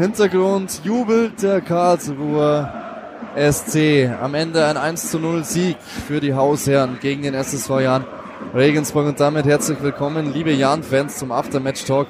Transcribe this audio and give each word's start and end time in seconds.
Hintergrund 0.00 0.80
jubelt 0.82 1.42
der 1.42 1.60
Karlsruher 1.60 2.72
SC. 3.36 4.08
Am 4.22 4.32
Ende 4.32 4.64
ein 4.64 4.78
1 4.78 5.10
zu 5.10 5.18
0 5.18 5.44
Sieg 5.44 5.76
für 6.08 6.20
die 6.20 6.32
Hausherren 6.32 6.98
gegen 7.02 7.22
den 7.22 7.34
SSV 7.34 7.68
Jan 7.80 8.06
Regensburg. 8.54 9.08
Und 9.08 9.20
damit 9.20 9.44
herzlich 9.44 9.82
willkommen, 9.82 10.32
liebe 10.32 10.52
Jan-Fans, 10.52 11.18
zum 11.18 11.30
Aftermatch-Talk. 11.30 12.06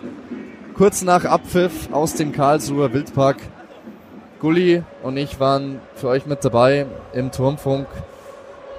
Kurz 0.76 1.02
nach 1.02 1.24
Abpfiff 1.24 1.90
aus 1.90 2.14
dem 2.14 2.30
Karlsruher 2.30 2.92
Wildpark. 2.92 3.38
Gulli 4.38 4.84
und 5.02 5.16
ich 5.16 5.40
waren 5.40 5.80
für 5.96 6.06
euch 6.06 6.26
mit 6.26 6.44
dabei 6.44 6.86
im 7.12 7.32
Turmfunk. 7.32 7.88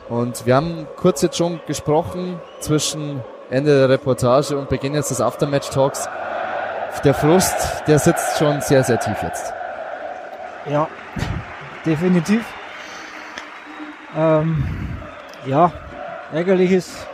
Und 0.08 0.45
wir 0.45 0.55
haben 0.55 0.88
kurz 0.95 1.22
jetzt 1.22 1.36
schon 1.36 1.59
gesprochen 1.67 2.39
zwischen 2.62 3.20
Ende 3.50 3.78
der 3.78 3.89
Reportage 3.89 4.58
und 4.58 4.70
Beginn 4.70 4.94
jetzt 4.94 5.12
des 5.12 5.20
Aftermatch-Talks 5.20 6.08
der 7.00 7.13
Frust, 7.13 7.84
der 7.88 8.00
sitzt 8.00 8.38
schon 8.38 8.62
sehr, 8.62 8.84
sehr 8.84 9.00
tief 9.00 9.22
jetzt. 9.23 9.54
Ja, 10.66 10.88
definitiv. 11.86 12.45
Ähm, 14.16 14.64
ja, 15.45 15.72
ärgerlich 16.34 16.72
ist, 16.72 17.08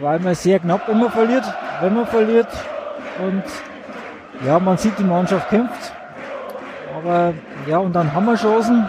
weil 0.00 0.18
man 0.18 0.34
sehr 0.34 0.58
knapp 0.58 0.88
immer 0.88 1.10
verliert, 1.10 1.44
wenn 1.80 1.94
man 1.94 2.06
verliert. 2.06 2.48
Und 3.18 3.44
ja, 4.44 4.58
man 4.58 4.76
sieht, 4.76 4.98
die 4.98 5.04
Mannschaft 5.04 5.48
kämpft. 5.48 5.92
Aber 6.96 7.32
ja, 7.66 7.78
und 7.78 7.92
dann 7.92 8.12
haben 8.12 8.26
wir 8.26 8.36
Chancen. 8.36 8.86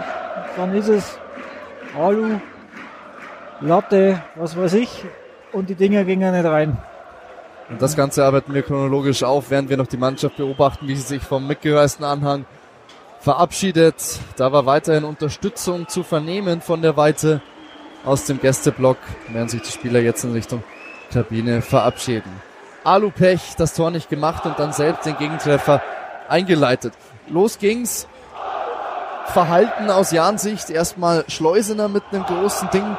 Dann 0.56 0.74
ist 0.74 0.88
es 0.88 1.18
Alu, 1.98 2.40
Latte, 3.60 4.20
was 4.34 4.56
weiß 4.56 4.74
ich. 4.74 5.04
Und 5.52 5.70
die 5.70 5.74
Dinger 5.74 6.04
gingen 6.04 6.34
nicht 6.34 6.44
rein. 6.44 6.76
Und 7.68 7.82
das 7.82 7.96
Ganze 7.96 8.24
arbeiten 8.24 8.54
wir 8.54 8.62
chronologisch 8.62 9.24
auf, 9.24 9.50
während 9.50 9.68
wir 9.68 9.76
noch 9.76 9.88
die 9.88 9.96
Mannschaft 9.96 10.36
beobachten, 10.36 10.86
wie 10.86 10.94
sie 10.94 11.02
sich 11.02 11.22
vom 11.22 11.46
mitgereisten 11.46 12.04
Anhang 12.04 12.44
verabschiedet. 13.20 14.20
Da 14.36 14.52
war 14.52 14.66
weiterhin 14.66 15.04
Unterstützung 15.04 15.88
zu 15.88 16.04
vernehmen 16.04 16.60
von 16.60 16.80
der 16.80 16.96
Weite 16.96 17.40
aus 18.04 18.24
dem 18.24 18.40
Gästeblock, 18.40 18.98
während 19.28 19.50
sich 19.50 19.62
die 19.62 19.72
Spieler 19.72 20.00
jetzt 20.00 20.22
in 20.22 20.32
Richtung 20.32 20.62
Kabine 21.12 21.60
verabschieden. 21.60 22.30
Alupech, 22.84 23.56
das 23.56 23.74
Tor 23.74 23.90
nicht 23.90 24.08
gemacht 24.08 24.46
und 24.46 24.58
dann 24.60 24.72
selbst 24.72 25.06
den 25.06 25.16
Gegentreffer 25.16 25.82
eingeleitet. 26.28 26.92
Los 27.28 27.58
ging's. 27.58 28.06
Verhalten 29.26 29.90
aus 29.90 30.12
Jans 30.12 30.42
Sicht. 30.42 30.70
Erstmal 30.70 31.24
Schleusener 31.26 31.88
mit 31.88 32.04
einem 32.12 32.22
großen 32.22 32.70
Ding 32.70 32.96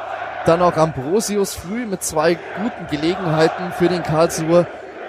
dann 0.47 0.61
auch 0.61 0.77
Ambrosius 0.77 1.55
früh 1.55 1.85
mit 1.85 2.03
zwei 2.03 2.35
guten 2.35 2.87
Gelegenheiten 2.89 3.73
für 3.77 3.89
den 3.89 4.03
Karlsruher 4.03 4.65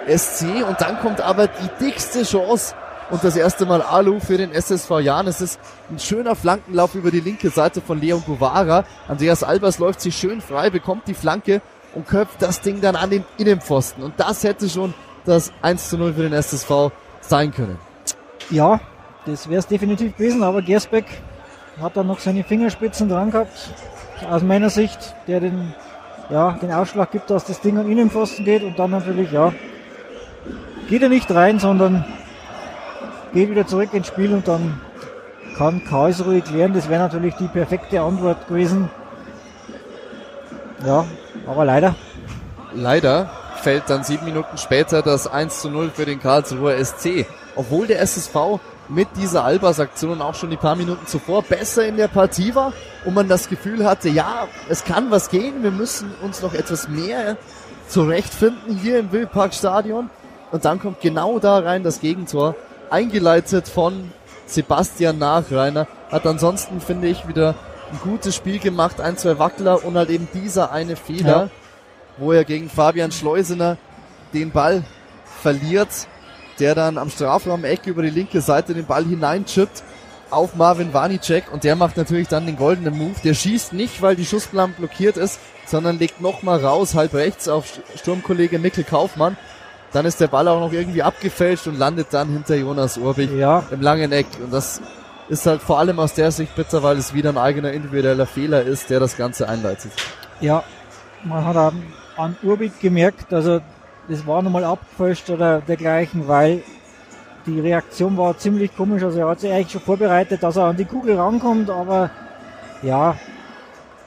SC. 0.07 0.65
Und 0.67 0.81
dann 0.81 0.99
kommt 0.99 1.21
aber 1.21 1.47
die 1.47 1.85
dickste 1.85 2.23
Chance 2.23 2.75
und 3.09 3.23
das 3.23 3.35
erste 3.35 3.65
Mal 3.65 3.81
Alu 3.81 4.19
für 4.19 4.37
den 4.37 4.51
SSV 4.51 4.99
Jan. 4.99 5.27
Es 5.27 5.39
ist 5.39 5.59
ein 5.89 5.97
schöner 5.99 6.35
Flankenlauf 6.35 6.93
über 6.95 7.09
die 7.09 7.21
linke 7.21 7.49
Seite 7.49 7.81
von 7.81 8.01
Leon 8.01 8.23
Guevara. 8.25 8.83
Andreas 9.07 9.43
Albers 9.43 9.79
läuft 9.79 10.01
sich 10.01 10.15
schön 10.15 10.41
frei, 10.41 10.69
bekommt 10.69 11.07
die 11.07 11.13
Flanke 11.13 11.61
und 11.95 12.07
köpft 12.07 12.41
das 12.41 12.61
Ding 12.61 12.81
dann 12.81 12.95
an 12.95 13.09
den 13.09 13.23
Innenpfosten. 13.37 14.03
Und 14.03 14.19
das 14.19 14.43
hätte 14.43 14.69
schon 14.69 14.93
das 15.25 15.51
1 15.61 15.89
zu 15.89 15.97
0 15.97 16.13
für 16.13 16.23
den 16.23 16.33
SSV 16.33 16.91
sein 17.21 17.51
können. 17.51 17.77
Ja, 18.49 18.81
das 19.25 19.47
wäre 19.47 19.59
es 19.59 19.67
definitiv 19.67 20.17
gewesen, 20.17 20.43
aber 20.43 20.61
Gersbeck 20.61 21.05
hat 21.81 21.95
dann 21.95 22.07
noch 22.07 22.19
seine 22.19 22.43
Fingerspitzen 22.43 23.07
dran 23.07 23.31
gehabt 23.31 23.69
aus 24.27 24.41
meiner 24.41 24.69
Sicht, 24.69 25.15
der 25.27 25.39
den, 25.39 25.73
ja, 26.29 26.51
den 26.61 26.71
Ausschlag 26.71 27.11
gibt, 27.11 27.29
dass 27.29 27.45
das 27.45 27.61
Ding 27.61 27.77
an 27.77 27.89
Innenpfosten 27.89 28.45
geht 28.45 28.63
und 28.63 28.77
dann 28.79 28.91
natürlich, 28.91 29.31
ja, 29.31 29.53
geht 30.89 31.01
er 31.01 31.09
nicht 31.09 31.29
rein, 31.31 31.59
sondern 31.59 32.05
geht 33.33 33.49
wieder 33.49 33.67
zurück 33.67 33.93
ins 33.93 34.07
Spiel 34.07 34.33
und 34.33 34.47
dann 34.47 34.81
kann 35.57 35.83
Karlsruhe 35.83 36.41
klären. 36.41 36.73
Das 36.73 36.89
wäre 36.89 37.01
natürlich 37.01 37.35
die 37.35 37.47
perfekte 37.47 38.01
Antwort 38.01 38.47
gewesen. 38.47 38.89
Ja, 40.85 41.05
aber 41.45 41.65
leider. 41.65 41.95
Leider 42.73 43.29
fällt 43.61 43.89
dann 43.89 44.03
sieben 44.03 44.25
Minuten 44.25 44.57
später 44.57 45.01
das 45.01 45.27
1 45.27 45.61
zu 45.61 45.69
0 45.69 45.91
für 45.93 46.05
den 46.05 46.19
Karlsruher 46.19 46.83
SC. 46.83 47.25
Obwohl 47.55 47.87
der 47.87 48.01
SSV 48.01 48.59
mit 48.89 49.07
dieser 49.15 49.43
Albers-Aktion 49.43 50.21
auch 50.21 50.35
schon 50.35 50.49
die 50.49 50.57
paar 50.57 50.75
Minuten 50.75 51.05
zuvor 51.05 51.43
besser 51.43 51.85
in 51.85 51.95
der 51.95 52.07
Partie 52.07 52.55
war 52.55 52.73
und 53.05 53.13
man 53.13 53.27
das 53.27 53.47
Gefühl 53.47 53.85
hatte, 53.85 54.09
ja, 54.09 54.47
es 54.67 54.83
kann 54.83 55.11
was 55.11 55.29
gehen, 55.29 55.63
wir 55.63 55.71
müssen 55.71 56.11
uns 56.23 56.41
noch 56.41 56.53
etwas 56.53 56.87
mehr 56.89 57.37
zurechtfinden 57.87 58.77
hier 58.77 58.99
im 58.99 59.11
Wildparkstadion. 59.11 60.09
Und 60.51 60.65
dann 60.65 60.79
kommt 60.79 61.01
genau 61.01 61.37
da 61.39 61.59
rein 61.59 61.83
das 61.83 62.01
Gegentor, 62.01 62.55
eingeleitet 62.89 63.67
von 63.67 64.11
Sebastian 64.47 65.19
Nachreiner. 65.19 65.87
Hat 66.11 66.25
ansonsten, 66.25 66.81
finde 66.81 67.07
ich, 67.07 67.27
wieder 67.27 67.53
ein 67.91 67.99
gutes 68.03 68.35
Spiel 68.35 68.57
gemacht, 68.57 68.99
ein, 68.99 69.17
zwei 69.17 69.37
Wackler 69.37 69.85
und 69.85 69.95
halt 69.95 70.09
eben 70.09 70.27
dieser 70.33 70.71
eine 70.71 70.95
Fehler, 70.95 71.43
ja. 71.43 71.49
wo 72.17 72.31
er 72.31 72.43
gegen 72.43 72.69
Fabian 72.69 73.11
Schleusener 73.11 73.77
den 74.33 74.51
Ball 74.51 74.83
verliert 75.41 75.89
der 76.59 76.75
dann 76.75 76.97
am 76.97 77.09
Strafraum 77.09 77.63
Eck 77.63 77.85
über 77.85 78.01
die 78.01 78.09
linke 78.09 78.41
Seite 78.41 78.73
den 78.73 78.85
Ball 78.85 79.05
hineinchippt 79.05 79.83
auf 80.29 80.55
Marvin 80.55 80.93
Wanicek 80.93 81.51
und 81.51 81.63
der 81.63 81.75
macht 81.75 81.97
natürlich 81.97 82.27
dann 82.27 82.45
den 82.45 82.57
goldenen 82.57 82.97
Move. 82.97 83.15
Der 83.23 83.33
schießt 83.33 83.73
nicht, 83.73 84.01
weil 84.01 84.15
die 84.15 84.25
Schussplan 84.25 84.73
blockiert 84.73 85.17
ist, 85.17 85.39
sondern 85.65 85.97
legt 85.97 86.21
nochmal 86.21 86.63
raus, 86.63 86.95
halb 86.95 87.13
rechts 87.13 87.47
auf 87.47 87.79
Sturmkollege 87.95 88.59
Mikkel 88.59 88.83
Kaufmann. 88.83 89.37
Dann 89.91 90.05
ist 90.05 90.21
der 90.21 90.27
Ball 90.27 90.47
auch 90.47 90.59
noch 90.59 90.71
irgendwie 90.71 91.01
abgefälscht 91.01 91.65
und 91.65 91.77
landet 91.79 92.07
dann 92.11 92.29
hinter 92.29 92.55
Jonas 92.55 92.97
Urbich 92.97 93.31
ja. 93.31 93.63
im 93.71 93.81
langen 93.81 94.11
Eck. 94.11 94.27
Und 94.43 94.53
das 94.53 94.81
ist 95.29 95.45
halt 95.47 95.61
vor 95.61 95.79
allem 95.79 95.99
aus 95.99 96.13
der 96.13 96.31
Sicht 96.31 96.55
bitter, 96.55 96.83
weil 96.83 96.97
es 96.97 97.13
wieder 97.13 97.29
ein 97.29 97.37
eigener 97.37 97.71
individueller 97.71 98.27
Fehler 98.27 98.61
ist, 98.61 98.89
der 98.91 98.99
das 98.99 99.17
Ganze 99.17 99.49
einleitet. 99.49 99.91
Ja, 100.41 100.63
man 101.23 101.43
hat 101.43 101.73
an 102.17 102.37
Urbich 102.43 102.79
gemerkt, 102.79 103.33
also 103.33 103.61
das 104.09 104.25
war 104.25 104.41
nochmal 104.41 104.63
abgefälscht 104.63 105.29
oder 105.29 105.61
dergleichen, 105.61 106.27
weil 106.27 106.63
die 107.45 107.59
Reaktion 107.59 108.17
war 108.17 108.37
ziemlich 108.37 108.75
komisch. 108.75 109.03
Also 109.03 109.19
er 109.19 109.29
hat 109.29 109.39
sich 109.39 109.51
eigentlich 109.51 109.71
schon 109.71 109.81
vorbereitet, 109.81 110.43
dass 110.43 110.57
er 110.57 110.65
an 110.65 110.77
die 110.77 110.85
Kugel 110.85 111.17
rankommt, 111.17 111.69
aber 111.69 112.09
ja, 112.81 113.15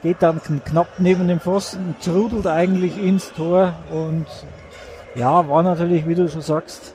geht 0.01 0.17
dann 0.19 0.41
knapp 0.65 0.87
neben 0.99 1.27
dem 1.27 1.39
Pfosten, 1.39 1.95
trudelt 2.03 2.47
eigentlich 2.47 3.01
ins 3.01 3.31
Tor 3.33 3.73
und 3.91 4.25
ja, 5.15 5.47
war 5.47 5.63
natürlich, 5.63 6.07
wie 6.07 6.15
du 6.15 6.27
schon 6.27 6.41
sagst, 6.41 6.93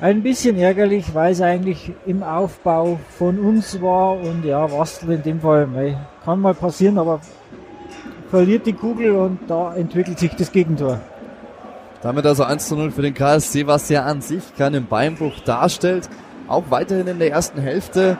ein 0.00 0.22
bisschen 0.22 0.58
ärgerlich, 0.58 1.14
weil 1.14 1.32
es 1.32 1.40
eigentlich 1.40 1.92
im 2.06 2.22
Aufbau 2.22 2.98
von 3.18 3.38
uns 3.38 3.80
war 3.80 4.20
und 4.20 4.44
ja, 4.44 4.70
Wastel 4.70 5.12
in 5.12 5.22
dem 5.22 5.40
Fall, 5.40 5.68
kann 6.24 6.40
mal 6.40 6.54
passieren, 6.54 6.98
aber 6.98 7.20
verliert 8.30 8.66
die 8.66 8.72
Kugel 8.72 9.12
und 9.12 9.38
da 9.48 9.74
entwickelt 9.74 10.18
sich 10.18 10.34
das 10.34 10.52
Gegentor. 10.52 11.00
Damit 12.02 12.26
also 12.26 12.42
1 12.42 12.68
zu 12.68 12.76
0 12.76 12.90
für 12.90 13.02
den 13.02 13.14
KSC, 13.14 13.66
was 13.66 13.88
ja 13.88 14.02
an 14.02 14.20
sich 14.20 14.42
keinen 14.56 14.86
Beinbruch 14.86 15.38
darstellt. 15.44 16.08
Auch 16.48 16.64
weiterhin 16.70 17.06
in 17.06 17.18
der 17.20 17.30
ersten 17.30 17.60
Hälfte 17.60 18.18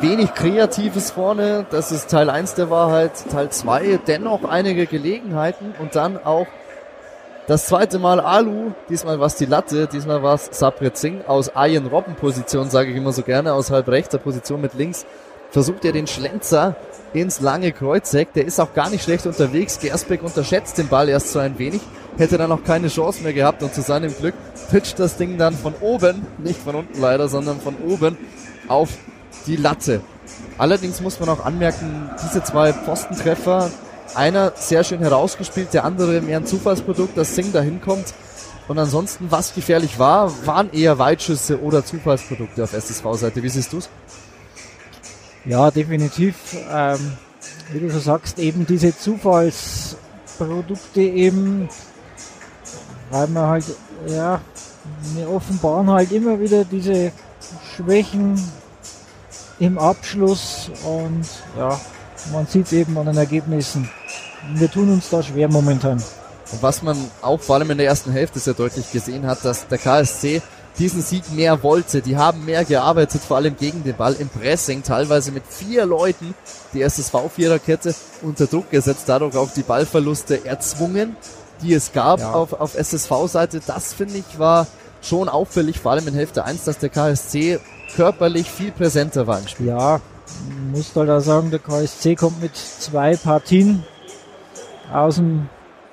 wenig 0.00 0.34
Kreatives 0.34 1.10
vorne. 1.10 1.66
Das 1.70 1.90
ist 1.90 2.10
Teil 2.10 2.28
1 2.28 2.54
der 2.54 2.70
Wahrheit. 2.70 3.12
Teil 3.30 3.48
2 3.48 4.00
dennoch 4.06 4.44
einige 4.44 4.86
Gelegenheiten 4.86 5.74
und 5.80 5.96
dann 5.96 6.18
auch 6.22 6.46
das 7.46 7.64
zweite 7.64 7.98
Mal 7.98 8.20
Alu. 8.20 8.72
Diesmal 8.90 9.18
war 9.18 9.26
es 9.26 9.36
die 9.36 9.46
Latte, 9.46 9.86
diesmal 9.86 10.22
war 10.22 10.34
es 10.34 10.50
Sabret 10.52 10.98
Singh 10.98 11.26
aus 11.26 11.56
Ayen 11.56 11.86
Robben 11.86 12.14
Position, 12.14 12.68
sage 12.68 12.90
ich 12.90 12.96
immer 12.96 13.12
so 13.12 13.22
gerne, 13.22 13.54
aus 13.54 13.70
halb 13.70 13.88
rechter 13.88 14.18
Position 14.18 14.60
mit 14.60 14.74
links. 14.74 15.06
Versucht 15.50 15.84
er 15.84 15.92
den 15.92 16.06
Schlenzer 16.06 16.76
ins 17.12 17.40
lange 17.40 17.72
Kreuzeck. 17.72 18.32
Der 18.34 18.44
ist 18.44 18.60
auch 18.60 18.74
gar 18.74 18.90
nicht 18.90 19.04
schlecht 19.04 19.26
unterwegs. 19.26 19.78
Gersbeck 19.80 20.22
unterschätzt 20.22 20.78
den 20.78 20.88
Ball 20.88 21.08
erst 21.08 21.32
so 21.32 21.38
ein 21.38 21.58
wenig 21.58 21.80
hätte 22.18 22.36
dann 22.36 22.52
auch 22.52 22.64
keine 22.64 22.88
Chance 22.88 23.22
mehr 23.22 23.32
gehabt 23.32 23.62
und 23.62 23.72
zu 23.72 23.80
seinem 23.80 24.14
Glück 24.14 24.34
pitcht 24.70 24.98
das 24.98 25.16
Ding 25.16 25.38
dann 25.38 25.54
von 25.54 25.74
oben, 25.80 26.26
nicht 26.38 26.60
von 26.60 26.74
unten 26.74 27.00
leider, 27.00 27.28
sondern 27.28 27.60
von 27.60 27.76
oben 27.86 28.18
auf 28.66 28.90
die 29.46 29.56
Latte. 29.56 30.00
Allerdings 30.58 31.00
muss 31.00 31.20
man 31.20 31.28
auch 31.28 31.44
anmerken, 31.44 32.10
diese 32.22 32.42
zwei 32.42 32.72
Pfostentreffer, 32.72 33.70
einer 34.14 34.52
sehr 34.56 34.84
schön 34.84 35.00
herausgespielt, 35.00 35.72
der 35.72 35.84
andere 35.84 36.20
mehr 36.20 36.38
ein 36.38 36.46
Zufallsprodukt, 36.46 37.16
dass 37.16 37.34
Singh 37.34 37.52
da 37.52 37.60
hinkommt. 37.60 38.14
Und 38.66 38.78
ansonsten, 38.78 39.30
was 39.30 39.54
gefährlich 39.54 39.98
war, 39.98 40.46
waren 40.46 40.70
eher 40.72 40.98
Weitschüsse 40.98 41.60
oder 41.62 41.84
Zufallsprodukte 41.84 42.64
auf 42.64 42.72
SSV-Seite. 42.72 43.42
Wie 43.42 43.48
siehst 43.48 43.72
du's? 43.72 43.88
Ja, 45.44 45.70
definitiv. 45.70 46.36
Ähm, 46.70 47.12
wie 47.72 47.80
du 47.80 47.90
schon 47.90 48.00
sagst, 48.00 48.38
eben 48.38 48.66
diese 48.66 48.96
Zufallsprodukte 48.96 51.00
eben 51.00 51.68
weil 53.10 53.28
man 53.28 53.48
halt, 53.48 53.64
ja, 54.06 54.40
wir 55.14 55.30
offenbaren 55.30 55.90
halt 55.90 56.12
immer 56.12 56.38
wieder 56.40 56.64
diese 56.64 57.12
Schwächen 57.74 58.40
im 59.58 59.78
Abschluss 59.78 60.70
und 60.84 61.26
ja, 61.56 61.80
man 62.32 62.46
sieht 62.46 62.66
es 62.66 62.72
eben 62.72 62.96
an 62.98 63.06
den 63.06 63.16
Ergebnissen. 63.16 63.88
Wir 64.54 64.70
tun 64.70 64.92
uns 64.92 65.10
da 65.10 65.22
schwer 65.22 65.48
momentan. 65.48 66.02
Und 66.50 66.62
was 66.62 66.82
man 66.82 66.96
auch 67.20 67.40
vor 67.40 67.56
allem 67.56 67.70
in 67.72 67.78
der 67.78 67.86
ersten 67.86 68.12
Hälfte 68.12 68.38
sehr 68.38 68.54
deutlich 68.54 68.90
gesehen 68.92 69.26
hat, 69.26 69.44
dass 69.44 69.66
der 69.68 69.78
KSC 69.78 70.40
diesen 70.78 71.02
Sieg 71.02 71.32
mehr 71.32 71.62
wollte. 71.62 72.00
Die 72.00 72.16
haben 72.16 72.44
mehr 72.44 72.64
gearbeitet, 72.64 73.22
vor 73.22 73.36
allem 73.36 73.56
gegen 73.56 73.84
den 73.84 73.96
Ball 73.96 74.14
im 74.14 74.28
Pressing, 74.28 74.82
teilweise 74.82 75.32
mit 75.32 75.44
vier 75.46 75.86
Leuten 75.86 76.34
die 76.72 76.82
SSV-Viererkette 76.82 77.94
unter 78.22 78.46
Druck 78.46 78.70
gesetzt, 78.70 79.04
dadurch 79.06 79.36
auch 79.36 79.50
die 79.52 79.62
Ballverluste 79.62 80.44
erzwungen, 80.44 81.16
die 81.62 81.74
es 81.74 81.92
gab 81.92 82.20
ja. 82.20 82.32
auf, 82.32 82.52
auf 82.52 82.76
SSV-Seite. 82.76 83.60
Das 83.66 83.92
finde 83.92 84.18
ich 84.18 84.38
war 84.38 84.66
schon 85.02 85.28
auffällig, 85.28 85.80
vor 85.80 85.92
allem 85.92 86.08
in 86.08 86.14
Hälfte 86.14 86.44
1, 86.44 86.64
dass 86.64 86.78
der 86.78 86.88
KSC 86.88 87.60
körperlich 87.94 88.50
viel 88.50 88.72
präsenter 88.72 89.26
war 89.26 89.38
im 89.38 89.48
Spiel. 89.48 89.68
Ja, 89.68 90.00
muss 90.72 90.94
halt 90.94 91.08
da 91.08 91.20
sagen, 91.20 91.50
der 91.50 91.60
KSC 91.60 92.14
kommt 92.14 92.40
mit 92.40 92.56
zwei 92.56 93.16
Partien 93.16 93.84
aus 94.92 95.16
dem 95.16 95.48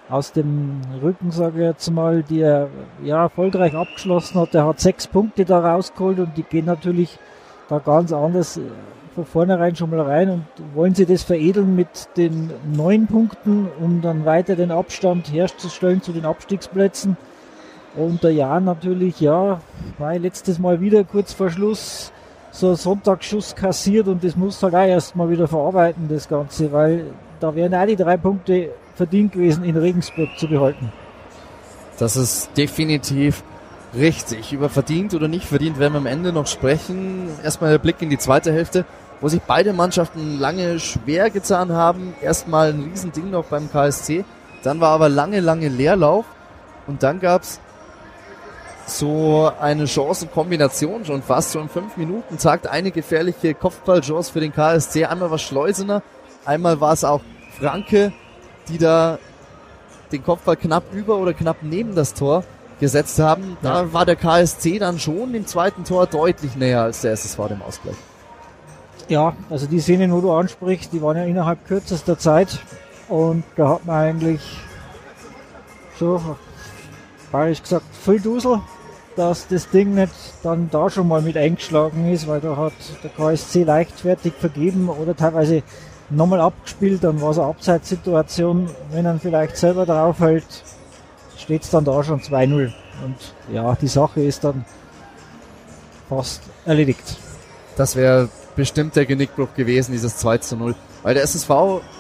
aus 0.10 0.32
dem 0.32 0.82
Rücken, 1.02 1.32
sage 1.32 1.62
ich 1.62 1.66
jetzt 1.66 1.90
mal, 1.90 2.24
die 2.24 2.42
er 2.42 2.70
ja 3.04 3.24
erfolgreich 3.24 3.74
abgeschlossen 3.74 4.40
hat. 4.40 4.54
Er 4.54 4.66
hat 4.68 4.80
sechs 4.80 5.08
Punkte 5.08 5.46
da 5.46 5.60
rausgeholt 5.60 6.20
und 6.20 6.38
die 6.38 6.44
gehen 6.44 6.66
natürlich 6.66 7.18
da 7.68 7.80
ganz 7.80 8.14
anders 8.14 8.58
äh, 8.58 8.62
von 9.16 9.26
vornherein 9.26 9.76
schon 9.76 9.90
mal 9.90 10.02
rein 10.02 10.30
und 10.30 10.46
wollen 10.76 10.94
sie 10.94 11.06
das 11.06 11.24
veredeln 11.24 11.76
mit 11.76 12.10
den 12.18 12.52
neun 12.72 13.08
Punkten, 13.08 13.68
um 13.80 14.02
dann 14.02 14.26
weiter 14.26 14.56
den 14.56 14.72
Abstand 14.72 15.32
herzustellen 15.32 16.02
zu 16.02 16.12
den 16.12 16.26
Abstiegsplätzen. 16.26 17.18
Und 17.96 18.24
der 18.24 18.34
Jan 18.34 18.66
natürlich, 18.66 19.22
ja, 19.22 19.62
war 19.98 20.20
letztes 20.20 20.60
Mal 20.60 20.82
wieder 20.82 21.06
kurz 21.06 21.32
vor 21.32 21.50
Schluss 21.50 22.12
so 22.52 22.70
ein 22.70 22.76
Sonntagsschuss 22.76 23.56
kassiert 23.56 24.08
und 24.08 24.24
das 24.24 24.36
muss 24.36 24.62
halt 24.62 24.76
auch 24.76 24.86
erstmal 24.86 25.30
wieder 25.30 25.48
verarbeiten, 25.48 26.08
das 26.10 26.28
Ganze, 26.28 26.72
weil 26.72 27.06
da 27.40 27.54
wären 27.56 27.74
auch 27.74 27.86
die 27.86 27.96
drei 27.96 28.18
Punkte 28.18 28.70
verdient 28.96 29.34
gewesen, 29.34 29.64
in 29.64 29.78
Regensburg 29.78 30.30
zu 30.38 30.48
behalten. 30.48 30.92
Das 31.98 32.16
ist 32.16 32.50
definitiv 32.58 33.44
richtig. 33.94 34.54
Über 34.54 34.70
verdient 34.70 35.14
oder 35.14 35.28
nicht 35.28 35.46
verdient 35.46 35.80
werden 35.80 35.94
wir 35.94 36.00
am 36.00 36.06
Ende 36.06 36.34
noch 36.34 36.48
sprechen. 36.48 37.30
Erstmal 37.44 37.72
der 37.72 37.80
Blick 37.80 38.02
in 38.02 38.10
die 38.10 38.18
zweite 38.18 38.52
Hälfte, 38.52 38.86
wo 39.22 39.30
sich 39.30 39.42
beide 39.42 39.74
Mannschaften 39.74 40.40
lange 40.40 40.80
schwer 40.80 41.30
getan 41.30 41.72
haben. 41.72 42.14
Erstmal 42.22 42.74
ein 42.74 42.84
Riesending 42.84 43.32
noch 43.32 43.46
beim 43.46 43.72
KSC. 43.72 44.26
Dann 44.64 44.82
war 44.82 44.92
aber 44.92 45.10
lange, 45.10 45.40
lange 45.40 45.70
Leerlauf. 45.70 46.26
Und 46.88 47.04
dann 47.04 47.20
gab's 47.20 47.60
so 48.88 49.52
eine 49.60 49.88
Chancenkombination 49.88 51.06
schon 51.06 51.24
fast 51.24 51.52
so 51.52 51.60
in 51.60 51.70
fünf 51.70 51.98
Minuten 51.98 52.38
sagt 52.38 52.68
eine 52.68 52.92
gefährliche 52.92 53.56
Kopfballchance 53.56 54.32
für 54.32 54.40
den 54.40 54.54
KSC. 54.54 55.06
Einmal 55.06 55.32
war 55.32 55.40
Schleusener, 55.40 56.04
einmal 56.46 56.80
war 56.82 56.94
es 56.94 57.04
auch 57.04 57.22
Franke, 57.60 58.14
die 58.70 58.78
da 58.78 59.20
den 60.12 60.24
Kopfball 60.24 60.56
knapp 60.56 60.94
über 60.94 61.18
oder 61.18 61.34
knapp 61.34 61.58
neben 61.62 61.96
das 61.96 62.14
Tor 62.14 62.44
gesetzt 62.80 63.20
haben. 63.20 63.58
Da 63.62 63.84
ja. 63.84 63.94
war 63.94 64.06
der 64.06 64.16
KSC 64.16 64.80
dann 64.80 65.00
schon 65.00 65.34
im 65.34 65.46
zweiten 65.46 65.84
Tor 65.84 66.08
deutlich 66.08 66.56
näher 66.56 66.82
als 66.82 67.02
der 67.02 67.14
SSV 67.14 67.48
dem 67.50 67.62
Ausgleich. 67.62 67.96
Ja, 69.08 69.34
also 69.50 69.68
die 69.68 69.80
Szene, 69.80 70.12
wo 70.12 70.20
du 70.20 70.32
ansprichst, 70.32 70.92
die 70.92 71.02
waren 71.02 71.18
ja 71.18 71.24
innerhalb 71.24 71.66
kürzester 71.68 72.18
Zeit 72.18 72.60
und 73.08 73.44
da 73.56 73.70
hat 73.70 73.86
man 73.86 73.96
eigentlich 73.96 74.42
so, 76.00 76.20
bayerisch 77.32 77.62
gesagt, 77.62 77.86
viel 78.04 78.20
Dusel, 78.20 78.62
dass 79.16 79.48
das 79.48 79.70
Ding 79.70 79.94
nicht 79.94 80.12
dann 80.44 80.70
da 80.72 80.90
schon 80.90 81.08
mal 81.08 81.22
mit 81.22 81.38
eingeschlagen 81.38 82.12
ist, 82.12 82.28
weil 82.28 82.42
da 82.42 82.58
hat 82.58 82.74
der 83.04 83.12
KSC 83.12 83.64
leichtfertig 83.64 84.34
vergeben 84.34 84.90
oder 84.90 85.16
teilweise 85.16 85.64
nochmal 86.10 86.42
abgespielt, 86.42 87.04
dann 87.04 87.22
war 87.22 87.32
es 87.32 87.40
eine 87.40 87.48
Abseitssituation. 87.48 88.70
Wenn 88.92 89.06
er 89.06 89.20
vielleicht 89.20 89.58
selber 89.58 89.86
draufhält, 89.86 90.46
steht 91.38 91.64
es 91.64 91.70
dann 91.70 91.86
da 91.86 92.04
schon 92.04 92.22
2-0. 92.22 92.72
Und 93.04 93.16
ja, 93.52 93.76
die 93.76 93.88
Sache 93.88 94.22
ist 94.22 94.44
dann 94.44 94.66
fast 96.10 96.42
erledigt. 96.66 97.18
Das 97.76 97.96
wäre 97.96 98.30
bestimmt 98.56 98.96
der 98.96 99.06
Genickbruch 99.06 99.54
gewesen, 99.56 99.92
dieses 99.92 100.18
2 100.18 100.40
0. 100.56 100.76
Weil 101.04 101.14
der 101.14 101.24
SSV 101.24 101.50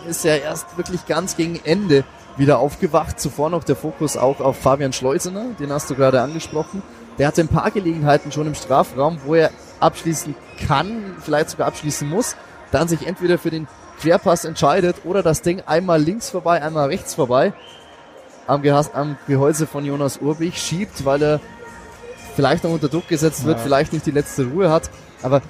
ist 0.07 0.23
ja 0.23 0.35
erst 0.35 0.77
wirklich 0.77 1.05
ganz 1.05 1.35
gegen 1.35 1.59
Ende 1.63 2.03
wieder 2.37 2.59
aufgewacht. 2.59 3.19
Zuvor 3.19 3.49
noch 3.49 3.63
der 3.63 3.75
Fokus 3.75 4.17
auch 4.17 4.39
auf 4.39 4.57
Fabian 4.57 4.93
Schleusener, 4.93 5.45
den 5.59 5.71
hast 5.71 5.89
du 5.89 5.95
gerade 5.95 6.21
angesprochen. 6.21 6.81
Der 7.17 7.27
hatte 7.27 7.41
ein 7.41 7.47
paar 7.47 7.71
Gelegenheiten 7.71 8.31
schon 8.31 8.47
im 8.47 8.55
Strafraum, 8.55 9.19
wo 9.25 9.35
er 9.35 9.51
abschließen 9.79 10.35
kann, 10.67 11.15
vielleicht 11.21 11.49
sogar 11.49 11.67
abschließen 11.67 12.09
muss, 12.09 12.35
dann 12.71 12.87
sich 12.87 13.05
entweder 13.05 13.37
für 13.37 13.51
den 13.51 13.67
Querpass 14.01 14.45
entscheidet 14.45 14.97
oder 15.03 15.23
das 15.23 15.41
Ding 15.41 15.61
einmal 15.65 16.01
links 16.01 16.29
vorbei, 16.29 16.61
einmal 16.61 16.87
rechts 16.87 17.15
vorbei 17.15 17.53
am, 18.47 18.61
Gehas 18.61 18.93
am 18.93 19.17
Gehäuse 19.27 19.67
von 19.67 19.85
Jonas 19.85 20.17
Urbich 20.17 20.57
schiebt, 20.57 21.05
weil 21.05 21.21
er 21.21 21.39
vielleicht 22.35 22.63
noch 22.63 22.71
unter 22.71 22.89
Druck 22.89 23.07
gesetzt 23.07 23.45
wird, 23.45 23.57
ja. 23.57 23.63
vielleicht 23.63 23.93
nicht 23.93 24.05
die 24.05 24.11
letzte 24.11 24.45
Ruhe 24.45 24.69
hat. 24.69 24.89
Aber 25.21 25.41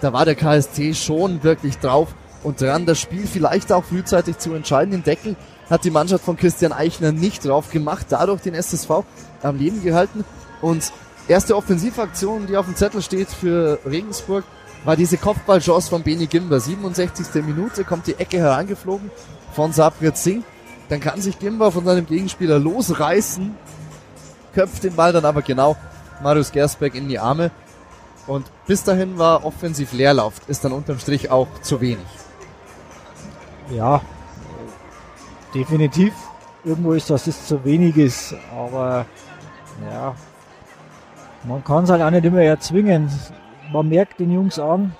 da 0.00 0.12
war 0.12 0.24
der 0.24 0.34
KSC 0.34 0.94
schon 0.94 1.42
wirklich 1.42 1.78
drauf 1.78 2.08
und 2.42 2.60
dran, 2.60 2.86
das 2.86 3.00
Spiel 3.00 3.26
vielleicht 3.26 3.72
auch 3.72 3.84
frühzeitig 3.84 4.38
zu 4.38 4.52
entscheiden. 4.52 4.90
Den 4.90 5.02
Deckel 5.02 5.36
hat 5.70 5.84
die 5.84 5.90
Mannschaft 5.90 6.24
von 6.24 6.36
Christian 6.36 6.72
Eichner 6.72 7.12
nicht 7.12 7.46
drauf 7.46 7.70
gemacht, 7.70 8.06
dadurch 8.10 8.42
den 8.42 8.54
SSV 8.54 8.90
am 9.42 9.56
Leben 9.56 9.82
gehalten. 9.82 10.24
Und 10.60 10.92
erste 11.28 11.56
Offensivaktion, 11.56 12.46
die 12.46 12.56
auf 12.56 12.66
dem 12.66 12.76
Zettel 12.76 13.00
steht 13.00 13.28
für 13.28 13.78
Regensburg, 13.88 14.44
war 14.84 14.96
diese 14.96 15.16
Kopfballchance 15.16 15.88
von 15.88 16.02
Beni 16.02 16.26
Gimber. 16.26 16.60
67. 16.60 17.42
Minute 17.42 17.84
kommt 17.84 18.06
die 18.06 18.14
Ecke 18.14 18.38
herangeflogen 18.38 19.10
von 19.52 19.72
Sabrit 19.72 20.16
Singh. 20.16 20.44
Dann 20.88 21.00
kann 21.00 21.20
sich 21.20 21.38
Gimber 21.38 21.72
von 21.72 21.84
seinem 21.84 22.06
Gegenspieler 22.06 22.58
losreißen, 22.58 23.54
köpft 24.54 24.84
den 24.84 24.94
Ball 24.94 25.12
dann 25.12 25.24
aber 25.24 25.40
genau 25.40 25.76
Marius 26.22 26.52
Gersbeck 26.52 26.94
in 26.94 27.08
die 27.08 27.18
Arme. 27.18 27.50
Und 28.26 28.46
bis 28.66 28.84
dahin 28.84 29.18
war 29.18 29.44
offensiv 29.44 29.92
Leerlauf, 29.92 30.34
ist 30.46 30.64
dann 30.64 30.72
unterm 30.72 30.98
Strich 30.98 31.30
auch 31.30 31.48
zu 31.62 31.80
wenig. 31.80 32.06
Ja, 33.70 34.02
definitiv. 35.54 36.12
Irgendwo 36.64 36.92
ist 36.92 37.10
das 37.10 37.26
ist 37.26 37.46
zu 37.46 37.62
weniges, 37.64 38.34
aber 38.54 39.04
ja, 39.90 40.14
man 41.44 41.62
kann 41.62 41.84
es 41.84 41.90
halt 41.90 42.00
auch 42.00 42.10
nicht 42.10 42.24
immer 42.24 42.40
erzwingen 42.40 43.10
man 43.72 43.88
merkt 43.88 44.20
den 44.20 44.30
Jungs 44.30 44.58
an, 44.58 44.94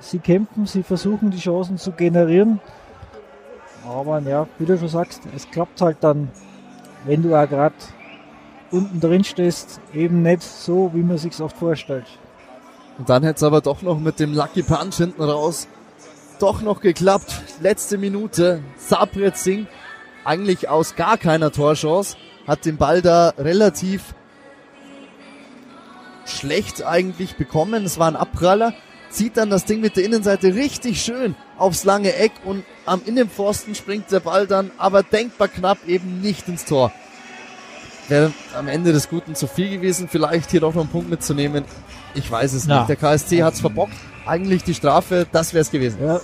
sie 0.00 0.18
kämpfen, 0.18 0.66
sie 0.66 0.82
versuchen 0.82 1.30
die 1.30 1.38
Chancen 1.38 1.78
zu 1.78 1.92
generieren. 1.92 2.60
Aber 3.86 4.20
ja, 4.20 4.46
wie 4.58 4.66
du 4.66 4.78
schon 4.78 4.88
sagst, 4.88 5.22
es 5.34 5.50
klappt 5.50 5.80
halt 5.80 5.98
dann, 6.00 6.30
wenn 7.04 7.22
du 7.22 7.34
auch 7.34 7.48
gerade 7.48 7.74
unten 8.70 9.00
drin 9.00 9.24
stehst, 9.24 9.80
eben 9.94 10.22
nicht 10.22 10.42
so, 10.42 10.90
wie 10.94 11.02
man 11.02 11.18
sich 11.18 11.40
oft 11.40 11.56
vorstellt. 11.56 12.06
Und 12.98 13.08
dann 13.08 13.22
hätte 13.22 13.36
es 13.36 13.42
aber 13.42 13.60
doch 13.60 13.82
noch 13.82 13.98
mit 13.98 14.20
dem 14.20 14.34
Lucky 14.34 14.62
Punch 14.62 14.96
hinten 14.96 15.22
raus 15.22 15.68
doch 16.38 16.62
noch 16.62 16.80
geklappt. 16.80 17.42
Letzte 17.60 17.98
Minute, 17.98 18.62
Sabret 18.76 19.36
Singh, 19.36 19.66
eigentlich 20.24 20.68
aus 20.68 20.96
gar 20.96 21.18
keiner 21.18 21.50
Torchance, 21.50 22.16
hat 22.46 22.64
den 22.64 22.76
Ball 22.76 23.02
da 23.02 23.30
relativ 23.38 24.14
schlecht 26.30 26.84
eigentlich 26.84 27.36
bekommen. 27.36 27.84
Es 27.84 27.98
war 27.98 28.08
ein 28.08 28.16
Abpraller. 28.16 28.74
Zieht 29.10 29.36
dann 29.36 29.48
das 29.48 29.64
Ding 29.64 29.80
mit 29.80 29.96
der 29.96 30.04
Innenseite 30.04 30.54
richtig 30.54 31.00
schön 31.02 31.34
aufs 31.58 31.84
lange 31.84 32.14
Eck 32.14 32.32
und 32.44 32.64
am 32.86 33.00
Innenpfosten 33.04 33.74
springt 33.74 34.10
der 34.12 34.20
Ball 34.20 34.46
dann, 34.46 34.70
aber 34.78 35.02
denkbar 35.02 35.48
knapp 35.48 35.78
eben 35.86 36.20
nicht 36.20 36.48
ins 36.48 36.64
Tor. 36.64 36.92
Wäre 38.08 38.32
am 38.56 38.68
Ende 38.68 38.92
des 38.92 39.08
Guten 39.08 39.34
zu 39.34 39.46
viel 39.46 39.70
gewesen, 39.70 40.08
vielleicht 40.10 40.50
hier 40.50 40.60
doch 40.60 40.74
noch 40.74 40.82
einen 40.82 40.90
Punkt 40.90 41.10
mitzunehmen. 41.10 41.64
Ich 42.14 42.30
weiß 42.30 42.54
es 42.54 42.66
ja. 42.66 42.78
nicht. 42.78 42.88
Der 42.88 42.96
KSC 42.96 43.42
hat 43.42 43.54
es 43.54 43.60
verbockt. 43.60 43.92
Eigentlich 44.26 44.64
die 44.64 44.74
Strafe, 44.74 45.26
das 45.30 45.52
wäre 45.52 45.62
es 45.62 45.70
gewesen. 45.70 45.98
Ja, 46.02 46.20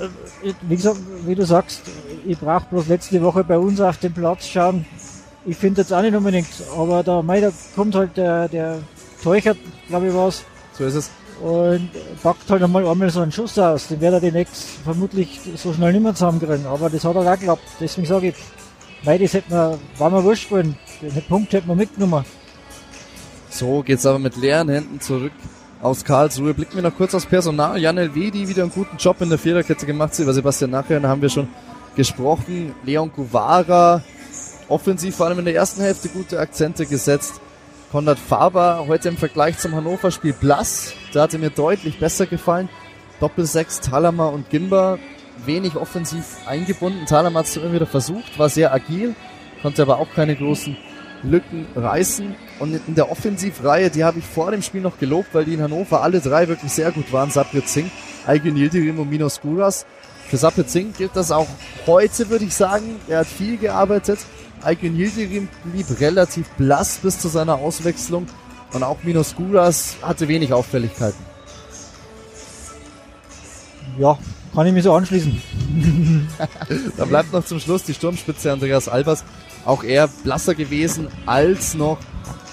wie 0.63 0.77
gesagt, 0.77 0.99
wie 1.27 1.35
du 1.35 1.45
sagst, 1.45 1.83
ich 2.27 2.39
brauche 2.39 2.67
bloß 2.71 2.89
letzte 2.89 3.21
Woche 3.23 3.45
bei 3.45 3.59
uns 3.59 3.81
auf 3.81 3.99
den 3.99 4.13
Platz 4.13 4.47
schauen. 4.47 4.87
Ich 5.47 5.57
finde 5.57 5.83
jetzt 5.83 5.93
auch 5.93 6.01
nicht 6.01 6.15
unbedingt, 6.15 6.49
aber 6.75 7.03
da, 7.03 7.23
mei, 7.23 7.41
da 7.41 7.51
kommt 7.75 7.95
halt 7.95 8.17
der, 8.17 8.49
der 8.49 8.79
Teuchert, 9.25 9.57
glaube 9.89 10.09
ich, 10.09 10.15
was. 10.15 10.45
So 10.79 10.85
ist 10.85 10.95
es. 10.95 11.11
Und 11.43 11.91
packt 12.23 12.49
halt 12.49 12.63
einmal 12.63 12.87
einmal 12.87 13.11
so 13.11 13.21
einen 13.21 13.33
Schuss 13.33 13.59
aus. 13.59 13.89
Den 13.89 14.01
wird 14.01 14.13
er 14.13 14.21
demnächst 14.21 14.55
vermutlich 14.85 15.41
so 15.57 15.73
schnell 15.73 15.93
nicht 15.93 16.03
mehr 16.03 16.15
zusammenkriegen. 16.15 16.67
Aber 16.67 16.91
das 16.91 17.05
hat 17.05 17.17
er 17.17 17.23
auch 17.23 17.39
geklappt. 17.39 17.63
Deswegen 17.81 18.07
sage 18.07 18.29
ich, 18.29 18.35
weil 19.03 19.19
das 19.19 19.33
hätten 19.33 19.51
wir, 19.51 19.79
war 19.99 20.11
mir 20.11 20.23
wurscht 20.23 20.49
geworden. 20.49 20.77
Den 21.01 21.23
Punkt 21.29 21.53
hätten 21.53 21.69
wir 21.69 21.75
mitgenommen. 21.75 22.25
So 23.51 23.83
geht's 23.83 24.05
aber 24.05 24.19
mit 24.19 24.37
leeren 24.37 24.69
Händen 24.69 25.01
zurück 25.01 25.33
aus 25.81 26.05
Karlsruhe. 26.05 26.55
Blicken 26.55 26.77
wir 26.77 26.83
noch 26.83 26.97
kurz 26.97 27.15
aufs 27.15 27.27
Personal. 27.27 27.79
Jan 27.79 27.99
Elvedi 27.99 28.49
wieder 28.49 28.63
einen 28.63 28.73
guten 28.73 28.97
Job 28.99 29.21
in 29.21 29.31
der 29.31 29.39
Viererkette 29.39 29.87
gemacht. 29.87 30.19
Über 30.19 30.35
Sebastian 30.35 30.71
nachher 30.71 31.03
haben 31.03 31.23
wir 31.23 31.31
schon 31.31 31.49
gesprochen. 31.97 32.75
Leon 32.85 33.11
Guvara, 33.15 34.03
offensiv 34.69 35.17
vor 35.17 35.27
allem 35.27 35.39
in 35.39 35.45
der 35.47 35.55
ersten 35.55 35.81
Hälfte 35.81 36.09
gute 36.09 36.39
Akzente 36.39 36.85
gesetzt. 36.87 37.41
Konrad 37.95 38.19
Faber 38.19 38.87
heute 38.89 39.09
im 39.09 39.17
Vergleich 39.17 39.57
zum 39.59 39.77
Hannover-Spiel 39.77 40.33
blass. 40.33 40.95
Da 41.13 41.23
hatte 41.23 41.39
mir 41.39 41.51
deutlich 41.51 42.01
besser 42.01 42.27
gefallen. 42.27 42.69
Doppelsechs, 43.21 43.79
Talamer 43.79 44.33
und 44.33 44.51
Gimba 44.51 44.99
wenig 45.47 45.77
offensiv 45.77 46.25
eingebunden. 46.45 47.07
Talamer 47.07 47.39
hat 47.39 47.47
es 47.47 47.57
immer 47.57 47.73
wieder 47.73 47.87
versucht, 47.87 48.37
war 48.37 48.49
sehr 48.49 48.75
agil, 48.75 49.15
konnte 49.63 49.83
aber 49.83 50.01
auch 50.01 50.09
keine 50.13 50.35
großen 50.35 50.77
Lücken 51.23 51.69
reißen. 51.77 52.35
Und 52.59 52.81
in 52.89 52.97
der 52.97 53.13
Offensivreihe, 53.13 53.91
die 53.91 54.03
habe 54.03 54.19
ich 54.19 54.25
vor 54.25 54.51
dem 54.51 54.63
Spiel 54.63 54.81
noch 54.81 54.99
gelobt, 54.99 55.29
weil 55.33 55.45
die 55.45 55.55
in 55.55 55.63
Hannover 55.63 56.03
alle 56.03 56.19
drei 56.19 56.49
wirklich 56.49 56.73
sehr 56.73 56.91
gut 56.91 57.13
waren. 57.13 57.31
Sapir 57.31 57.65
Zink, 57.65 57.93
Aigen 58.27 58.57
Yildirim 58.57 58.99
und 58.99 59.09
Minos 59.09 59.41
Guras. 59.41 59.87
Für 60.29 60.37
Sapir 60.37 60.67
Zink 60.67 60.99
gilt 60.99 61.15
das 61.15 61.31
auch 61.31 61.47
heute, 61.87 62.29
würde 62.29 62.45
ich 62.45 62.57
sagen. 62.57 62.97
Er 63.07 63.21
hat 63.21 63.29
viel 63.29 63.57
gearbeitet. 63.57 64.19
Aigen 64.65 64.97
Yildirim 64.97 65.49
blieb 65.65 65.87
relativ 66.01 66.49
blass 66.51 66.99
bis 66.99 67.19
zu 67.19 67.29
seiner 67.29 67.57
Auswechslung. 67.57 68.27
Und 68.73 68.83
auch 68.83 69.03
Minos 69.05 69.37
Guras 69.37 69.97
hatte 70.03 70.27
wenig 70.27 70.53
Auffälligkeiten. 70.53 71.25
Ja, 73.99 74.19
kann 74.55 74.67
ich 74.67 74.73
mich 74.73 74.83
so 74.83 74.93
anschließen. 74.93 75.41
da 76.97 77.05
bleibt 77.05 77.33
noch 77.33 77.45
zum 77.45 77.61
Schluss 77.61 77.85
die 77.85 77.95
Sturmspitze 77.95 78.53
Andreas 78.53 78.89
Albers. 78.89 79.25
Auch 79.65 79.85
er 79.85 80.09
blasser 80.09 80.55
gewesen 80.55 81.09
als 81.27 81.75
noch 81.75 81.99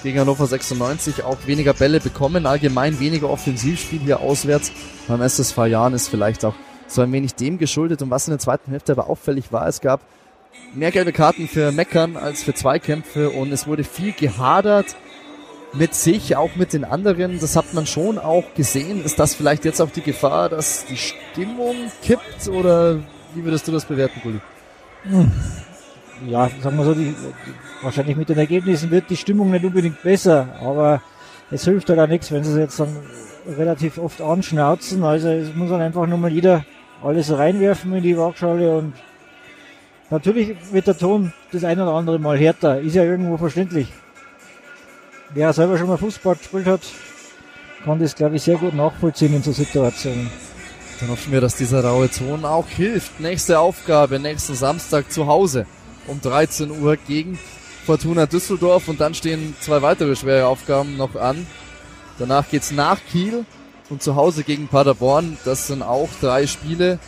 gegen 0.04 0.20
Hannover 0.20 0.46
96. 0.46 1.24
Auch 1.24 1.38
weniger 1.46 1.74
Bälle 1.74 2.00
bekommen. 2.00 2.46
Allgemein 2.46 3.00
weniger 3.00 3.30
Offensivspiel 3.30 4.00
hier 4.00 4.20
auswärts. 4.20 4.72
Beim 5.08 5.22
SSV 5.22 5.58
Jahren 5.66 5.94
ist 5.94 6.08
vielleicht 6.08 6.46
auch 6.46 6.56
so 6.88 7.02
ein 7.02 7.12
wenig 7.12 7.36
dem 7.36 7.58
geschuldet. 7.58 8.02
Und 8.02 8.12
was 8.12 8.28
in 8.28 8.32
der 8.32 8.40
zweiten 8.40 8.72
Hälfte 8.72 8.92
aber 8.92 9.10
auffällig 9.10 9.52
war, 9.52 9.68
es 9.68 9.82
gab 9.82 10.02
mehr 10.74 10.92
gelbe 10.92 11.12
Karten 11.12 11.48
für 11.48 11.72
Meckern 11.72 12.18
als 12.18 12.44
für 12.44 12.54
Zweikämpfe 12.54 13.30
und 13.30 13.52
es 13.52 13.68
wurde 13.68 13.84
viel 13.84 14.14
gehadert 14.14 14.96
mit 15.74 15.96
sich, 15.96 16.36
auch 16.36 16.56
mit 16.56 16.74
den 16.74 16.84
anderen. 16.84 17.40
Das 17.40 17.56
hat 17.56 17.74
man 17.74 17.86
schon 17.86 18.18
auch 18.18 18.54
gesehen. 18.56 19.04
Ist 19.04 19.20
das 19.20 19.36
vielleicht 19.36 19.66
jetzt 19.66 19.82
auch 19.82 19.90
die 19.90 20.02
Gefahr, 20.02 20.50
dass 20.50 20.86
die 20.86 20.98
Stimmung 20.98 21.76
kippt 22.04 22.48
oder 22.48 23.00
wie 23.34 23.44
würdest 23.44 23.68
du 23.68 23.72
das 23.72 23.86
bewerten, 23.86 24.20
Gulli? 24.22 24.40
Ja, 26.28 26.50
sagen 26.62 26.78
wir 26.78 26.86
so, 26.86 26.94
die, 26.94 27.16
wahrscheinlich 27.82 28.16
mit 28.16 28.30
den 28.30 28.38
Ergebnissen 28.38 28.92
wird 28.92 29.10
die 29.10 29.18
Stimmung 29.18 29.52
nicht 29.52 29.66
unbedingt 29.66 30.02
besser, 30.04 30.48
aber 30.62 31.02
es 31.50 31.66
hilft 31.66 31.90
halt 31.90 32.00
auch 32.00 32.08
nichts, 32.08 32.32
wenn 32.32 32.44
sie 32.44 32.52
es 32.52 32.58
jetzt 32.58 32.80
dann 32.80 32.96
relativ 33.58 33.98
oft 33.98 34.22
anschnauzen. 34.22 35.04
Also 35.04 35.30
es 35.30 35.56
muss 35.56 35.70
dann 35.70 35.82
einfach 35.82 36.06
nur 36.06 36.18
mal 36.18 36.32
jeder 36.32 36.64
alles 37.02 37.36
reinwerfen 37.36 37.94
in 37.94 38.04
die 38.04 38.18
Waagschale 38.18 38.78
und 38.78 38.94
natürlich 40.12 40.56
wird 40.72 40.88
der 40.88 40.98
Ton 40.98 41.34
das 41.52 41.64
ein 41.64 41.80
oder 41.80 41.94
andere 41.94 42.20
Mal 42.20 42.38
härter. 42.38 42.80
Ist 42.80 42.96
ja 42.96 43.04
irgendwo 43.04 43.38
verständlich 43.38 43.88
wer 45.34 45.54
selber 45.54 45.78
schon 45.78 45.88
mal 45.88 45.98
Fußball 45.98 46.36
gespielt 46.36 46.68
hat, 46.68 46.82
kann 47.84 48.00
das, 48.00 48.16
glaube 48.16 48.36
ich, 48.36 48.44
sehr 48.44 48.58
gut 48.58 48.74
nachvollziehen 48.74 49.36
in 49.36 49.44
so 49.44 49.52
Situationen. 49.52 50.30
Dann 51.00 51.10
hoffen 51.10 51.32
wir, 51.32 51.42
dass 51.42 51.56
dieser 51.56 51.84
raue 51.84 52.10
Ton 52.10 52.46
auch 52.46 52.68
hilft. 52.68 53.20
Nächste 53.20 53.60
Aufgabe, 53.60 54.20
nächsten 54.20 54.54
Samstag 54.54 55.12
zu 55.12 55.26
Hause 55.28 55.66
um 56.08 56.22
13 56.22 56.72
Uhr 56.72 56.98
gegen 56.98 57.40
Fortuna 57.86 58.28
Düsseldorf 58.28 58.88
und 58.88 59.02
dann 59.02 59.14
stehen 59.14 59.56
zwei 59.60 59.82
weitere 59.82 60.16
schwere 60.16 60.46
Aufgaben 60.46 60.98
noch 60.98 61.16
an. 61.16 61.48
Danach 62.20 62.48
geht's 62.50 62.72
nach 62.72 63.00
Kiel 63.12 63.46
und 63.90 64.04
zu 64.04 64.16
Hause 64.16 64.44
gegen 64.44 64.68
Paderborn. 64.68 65.38
Das 65.44 65.68
sind 65.68 65.82
auch 65.82 66.10
drei 66.22 66.46
Spiele, 66.46 67.00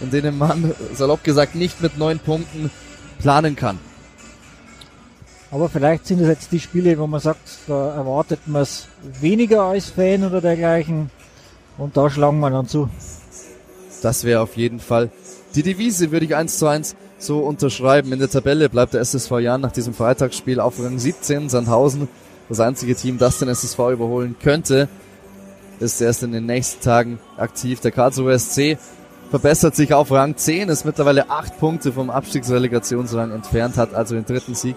in 0.00 0.10
denen 0.10 0.38
man, 0.38 0.74
salopp 0.94 1.24
gesagt, 1.24 1.54
nicht 1.54 1.80
mit 1.80 1.98
neun 1.98 2.18
Punkten 2.18 2.70
planen 3.18 3.56
kann. 3.56 3.78
Aber 5.50 5.68
vielleicht 5.68 6.06
sind 6.06 6.20
es 6.20 6.28
jetzt 6.28 6.52
die 6.52 6.60
Spiele, 6.60 6.98
wo 6.98 7.06
man 7.06 7.20
sagt, 7.20 7.58
da 7.66 7.94
erwartet 7.94 8.40
man 8.46 8.62
es 8.62 8.88
weniger 9.20 9.62
als 9.62 9.90
Fan 9.90 10.24
oder 10.24 10.40
dergleichen. 10.40 11.10
Und 11.78 11.96
da 11.96 12.10
schlagen 12.10 12.40
wir 12.40 12.50
dann 12.50 12.66
zu. 12.66 12.88
Das 14.02 14.24
wäre 14.24 14.40
auf 14.40 14.56
jeden 14.56 14.80
Fall 14.80 15.10
die 15.54 15.62
Devise, 15.62 16.10
würde 16.12 16.26
ich 16.26 16.36
eins 16.36 16.58
zu 16.58 16.66
eins 16.66 16.96
so 17.18 17.40
unterschreiben. 17.40 18.12
In 18.12 18.18
der 18.18 18.28
Tabelle 18.28 18.68
bleibt 18.68 18.94
der 18.94 19.00
SSV 19.00 19.30
Jan 19.40 19.60
nach 19.60 19.72
diesem 19.72 19.94
Freitagsspiel 19.94 20.60
auf 20.60 20.78
Rang 20.78 20.98
17. 20.98 21.48
Sandhausen, 21.48 22.08
das 22.48 22.60
einzige 22.60 22.94
Team, 22.94 23.18
das 23.18 23.38
den 23.38 23.48
SSV 23.48 23.78
überholen 23.92 24.36
könnte, 24.42 24.88
ist 25.80 26.00
erst 26.00 26.22
in 26.22 26.32
den 26.32 26.46
nächsten 26.46 26.82
Tagen 26.82 27.18
aktiv. 27.36 27.80
Der 27.80 27.90
Karlsruhe 27.90 28.38
SC 28.38 28.78
verbessert 29.30 29.74
sich 29.74 29.92
auf 29.92 30.10
Rang 30.10 30.36
10, 30.36 30.68
ist 30.68 30.84
mittlerweile 30.84 31.30
acht 31.30 31.58
Punkte 31.58 31.92
vom 31.92 32.10
Abstiegsrelegationsrang 32.10 33.32
entfernt, 33.32 33.76
hat 33.76 33.94
also 33.94 34.14
den 34.14 34.24
dritten 34.24 34.54
Sieg 34.54 34.76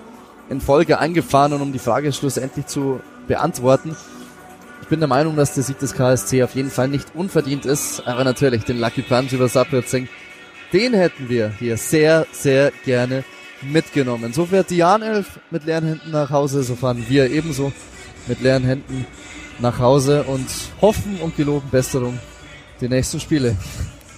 in 0.50 0.62
Folge 0.62 1.00
eingefahren 1.00 1.53
und 1.53 1.62
um 1.62 1.72
die 1.72 1.79
Frage 1.79 2.12
schlussendlich 2.12 2.65
zu 2.65 3.00
beantworten. 3.27 3.96
Ich 4.82 4.88
bin 4.88 5.00
der 5.00 5.10
Meinung, 5.10 5.36
dass 5.36 5.53
der 5.53 5.63
Sieg 5.63 5.77
des 5.79 5.94
KSC 5.94 6.44
auf 6.44 6.56
jeden 6.56 6.72
Fall 6.72 6.88
nicht 6.88 7.15
unverdient 7.15 7.65
ist, 7.65 8.08
aber 8.08 8.24
natürlich 8.24 8.63
den 8.63 8.79
Lucky 8.79 9.03
Punch 9.03 9.34
über 9.34 9.48
Sapritsing, 9.48 10.08
den 10.74 10.94
hätten 10.94 11.29
wir 11.29 11.50
hier 11.60 11.77
sehr, 11.77 12.25
sehr 12.32 12.72
gerne 12.86 13.24
mitgenommen. 13.62 14.34
So 14.34 14.46
fährt 14.46 14.70
die 14.70 14.77
Jahn-Elf 14.77 15.39
mit 15.51 15.65
leeren 15.65 15.86
Händen 15.86 16.12
nach 16.12 16.29
Hause, 16.29 16.63
so 16.63 16.75
fahren 16.75 17.06
wir 17.08 17.29
ebenso 17.29 17.72
mit 18.27 18.41
leeren 18.41 18.63
Händen 18.63 19.06
nach 19.60 19.79
Hause 19.79 20.24
und 20.24 20.48
hoffen 20.82 21.20
und 21.22 21.36
geloben 21.36 21.70
Besserung 21.70 22.18
die 22.82 22.88
nächsten 22.88 23.20
Spiele. 23.20 23.56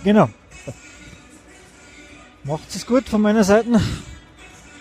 Genau. 0.04 0.30
Macht 2.44 2.76
es 2.76 2.86
gut 2.86 3.08
von 3.08 3.22
meiner 3.22 3.44
Seite. 3.44 3.80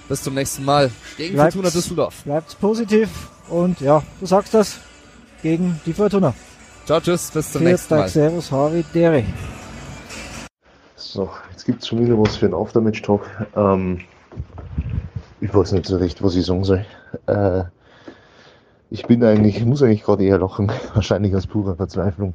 Bis 0.09 0.23
zum 0.23 0.35
nächsten 0.35 0.65
Mal 0.65 0.91
gegen 1.17 1.35
bleibt's, 1.35 1.55
Fortuna 1.55 1.71
Düsseldorf. 1.73 2.25
Bleibt 2.25 2.61
positiv 2.61 3.29
und 3.49 3.81
ja, 3.81 4.03
du 4.19 4.27
sagst 4.27 4.55
das 4.55 4.81
gegen 5.43 5.81
die 5.87 5.93
Fortuna. 5.93 6.35
Ciao, 6.87 7.01
tschüss, 7.01 7.31
bis 7.31 7.53
zum 7.53 7.63
nächsten 7.63 7.95
Mal. 7.95 8.09
Servus, 8.09 8.51
Harvey, 8.51 8.83
Dere. 8.95 9.25
So, 10.97 11.31
jetzt 11.51 11.65
gibt 11.65 11.83
es 11.83 11.89
schon 11.89 12.05
wieder 12.05 12.19
was 12.19 12.37
für 12.37 12.47
einen 12.47 12.55
Aftermatch-Talk. 12.55 13.25
Ähm, 13.55 14.01
ich 15.41 15.55
weiß 15.55 15.73
nicht 15.73 15.87
so 15.87 15.99
recht, 15.99 16.23
was 16.23 16.35
ich 16.35 16.47
sagen 16.47 16.65
soll. 16.65 16.85
Äh, 17.27 17.65
ich 18.91 19.07
bin 19.07 19.23
eigentlich, 19.23 19.59
ich 19.59 19.65
muss 19.65 19.83
eigentlich 19.83 20.03
gerade 20.03 20.25
eher 20.25 20.39
lachen, 20.39 20.73
wahrscheinlich 20.95 21.37
aus 21.37 21.47
purer 21.47 21.77
Verzweiflung. 21.77 22.35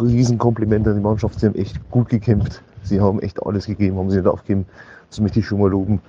Riesenkompliment 0.00 0.86
an 0.88 0.94
die 0.94 1.00
Mannschaft, 1.00 1.40
sie 1.40 1.46
haben 1.46 1.54
echt 1.54 1.90
gut 1.90 2.08
gekämpft. 2.08 2.62
Sie 2.82 3.00
haben 3.00 3.20
echt 3.20 3.44
alles 3.44 3.66
gegeben, 3.66 3.98
haben 3.98 4.10
sie 4.10 4.16
nicht 4.16 4.26
aufgegeben. 4.26 4.66
Das 5.10 5.20
möchte 5.20 5.40
ich 5.40 5.46
schon 5.46 5.60
mal 5.60 5.70
loben. 5.70 6.00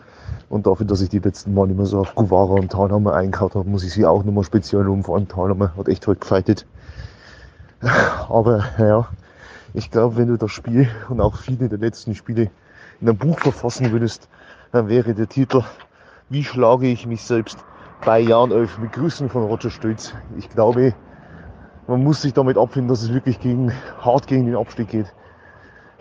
Und 0.50 0.68
dafür, 0.68 0.86
dass 0.86 1.02
ich 1.02 1.10
die 1.10 1.20
letzten 1.20 1.54
Mal 1.54 1.70
immer 1.70 1.86
so 1.86 2.00
auf 2.00 2.16
Guvara 2.16 2.54
und 2.54 2.72
Thalhammer 2.72 3.14
eingehauen 3.14 3.54
habe, 3.54 3.70
muss 3.70 3.84
ich 3.84 3.94
sie 3.94 4.06
auch 4.06 4.24
nochmal 4.24 4.44
speziell 4.44 4.82
loben. 4.82 5.04
Vor 5.04 5.16
allem 5.16 5.28
Thalhammer 5.28 5.76
hat 5.76 5.88
echt 5.88 6.08
heute 6.08 6.20
gefeitet. 6.20 6.66
Aber 8.30 8.64
ja, 8.78 9.08
ich 9.74 9.92
glaube, 9.92 10.18
wenn 10.18 10.28
du 10.28 10.38
das 10.38 10.52
Spiel 10.52 10.90
und 11.10 11.22
auch 11.22 11.38
viele 11.38 11.70
der 11.70 11.80
letzten 11.80 12.16
Spiele 12.16 12.50
in 13.00 13.10
einem 13.10 13.18
Buch 13.18 13.40
verfassen 13.40 13.92
würdest, 13.92 14.30
dann 14.72 14.88
wäre 14.88 15.14
der 15.14 15.28
Titel 15.28 15.64
Wie 16.30 16.44
schlage 16.44 16.88
ich 16.88 17.08
mich 17.08 17.24
selbst 17.24 17.58
bei 18.06 18.20
Jan 18.20 18.52
11 18.52 18.80
mit 18.80 18.94
Grüßen 18.94 19.30
von 19.30 19.44
Roger 19.44 19.70
Stölz. 19.70 20.14
Ich 20.38 20.50
glaube, 20.50 20.94
man 21.88 22.04
muss 22.04 22.22
sich 22.22 22.34
damit 22.34 22.58
abfinden, 22.58 22.90
dass 22.90 23.02
es 23.02 23.14
wirklich 23.14 23.40
gegen, 23.40 23.72
hart 24.00 24.28
gegen 24.28 24.46
den 24.46 24.56
Abstieg 24.56 24.90
geht. 24.90 25.08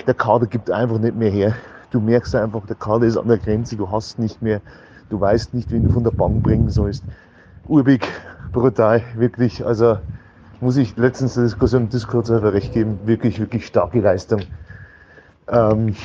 Der 0.06 0.14
Kader 0.14 0.46
gibt 0.46 0.70
einfach 0.70 0.98
nicht 0.98 1.16
mehr 1.16 1.30
her 1.30 1.54
du 1.90 2.00
merkst 2.00 2.34
einfach, 2.34 2.66
der 2.66 2.76
Kader 2.76 3.06
ist 3.06 3.16
an 3.16 3.28
der 3.28 3.38
Grenze, 3.38 3.76
du 3.76 3.90
hast 3.90 4.18
nicht 4.18 4.42
mehr, 4.42 4.60
du 5.08 5.20
weißt 5.20 5.54
nicht, 5.54 5.72
wen 5.72 5.84
du 5.84 5.90
von 5.90 6.04
der 6.04 6.12
Bank 6.12 6.42
bringen 6.42 6.70
sollst. 6.70 7.04
Urbig, 7.66 8.06
brutal, 8.52 9.02
wirklich, 9.14 9.64
also 9.64 9.98
muss 10.60 10.76
ich 10.76 10.96
letztens 10.96 11.34
der 11.34 11.44
Diskussion 11.44 11.82
im 11.82 11.88
Discord 11.88 12.30
einfach 12.30 12.52
recht 12.52 12.72
geben, 12.72 13.00
wirklich, 13.04 13.40
wirklich 13.40 13.66
starke 13.66 14.00
Leistung. 14.00 14.42
Ähm, 15.48 15.96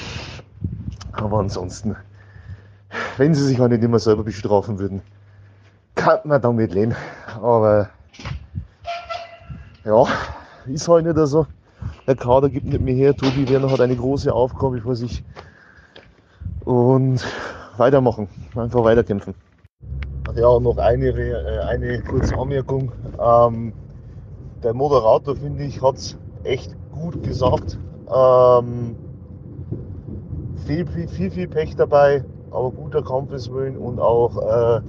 aber 1.12 1.40
ansonsten, 1.40 1.96
wenn 3.18 3.34
sie 3.34 3.44
sich 3.44 3.60
auch 3.60 3.68
nicht 3.68 3.84
immer 3.84 4.00
selber 4.00 4.24
bestrafen 4.24 4.80
würden, 4.80 5.02
kann 5.96 6.20
man 6.24 6.42
damit 6.42 6.74
leben. 6.74 6.96
Aber 7.42 7.90
ja, 9.86 10.06
ist 10.68 10.88
halt 10.88 11.06
nicht 11.06 11.28
so. 11.28 11.46
Der 12.08 12.16
Kader 12.16 12.50
gibt 12.50 12.66
nicht 12.66 12.82
mehr 12.82 12.96
her. 12.96 13.16
Tobi 13.16 13.48
Werner 13.50 13.72
hat 13.72 13.82
eine 13.82 13.96
große 13.96 14.34
Aufgabe 14.34 14.82
vor 14.82 14.96
sich 14.96 15.24
und 16.66 17.24
weitermachen, 17.78 18.28
einfach 18.56 18.84
weiterkämpfen. 18.84 19.36
Ja, 20.36 20.60
noch 20.60 20.78
eine, 20.78 21.08
äh, 21.10 21.60
eine 21.60 22.02
kurze 22.02 22.38
Anmerkung. 22.38 22.92
Ähm, 23.20 23.74
der 24.64 24.74
Moderator, 24.74 25.36
finde 25.36 25.64
ich, 25.64 25.82
hat 25.82 25.96
es 25.96 26.18
echt 26.44 26.76
gut 26.92 27.22
gesagt. 27.24 27.78
Ähm, 28.14 28.96
viel, 30.66 30.86
viel, 30.88 31.08
viel, 31.08 31.32
viel 31.32 31.48
Pech 31.48 31.76
dabei, 31.76 32.24
aber 32.52 32.72
guter 32.72 33.04
Kampfeswillen 33.04 33.78
und 33.78 34.00
auch, 34.00 34.38
äh, 34.38 34.82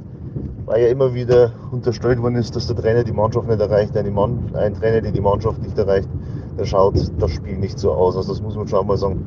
weil 0.66 0.82
ja 0.82 0.88
immer 0.88 1.14
wieder 1.14 1.52
unterstellt 1.70 2.20
worden 2.20 2.37
ist, 2.37 2.54
dass 2.54 2.66
der 2.66 2.76
Trainer 2.76 3.04
die 3.04 3.12
Mannschaft 3.12 3.49
nicht 3.49 3.61
erreicht. 3.61 3.96
Ein, 3.96 4.12
Mann, 4.12 4.50
ein 4.54 4.75
Trainer, 4.75 5.00
der 5.00 5.12
die 5.12 5.20
Mannschaft 5.20 5.62
nicht 5.62 5.78
erreicht, 5.78 6.08
der 6.58 6.64
schaut 6.64 6.96
das 7.18 7.30
Spiel 7.30 7.56
nicht 7.56 7.78
so 7.78 7.92
aus. 7.92 8.16
Also 8.16 8.32
das 8.32 8.42
muss 8.42 8.56
man 8.56 8.66
schon 8.68 8.87
mal 8.87 8.96
sagen. 8.96 9.25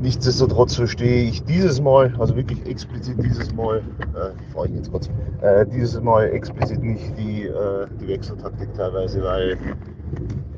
Nichtsdestotrotz 0.00 0.74
verstehe 0.74 1.22
ich 1.28 1.44
dieses 1.44 1.80
Mal, 1.80 2.12
also 2.18 2.34
wirklich 2.34 2.66
explizit 2.66 3.22
dieses 3.22 3.54
Mal, 3.54 3.78
äh, 3.78 4.52
fahre 4.52 4.66
ich 4.66 4.74
jetzt 4.74 4.90
kurz, 4.90 5.08
äh, 5.40 5.64
dieses 5.64 6.00
Mal 6.02 6.24
explizit 6.24 6.82
nicht 6.82 7.16
die, 7.16 7.44
äh, 7.44 7.86
die 8.00 8.08
Wechseltaktik 8.08 8.74
teilweise, 8.74 9.22
weil 9.22 9.56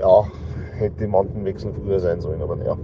ja, 0.00 0.24
hätte 0.78 1.06
Mantenwechsel 1.06 1.72
früher 1.74 2.00
sein 2.00 2.22
sollen, 2.22 2.40
aber 2.40 2.56
naja, 2.56 2.76